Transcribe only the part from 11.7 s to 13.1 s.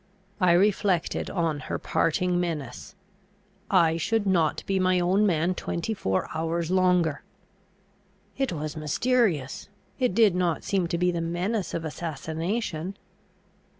of assassination.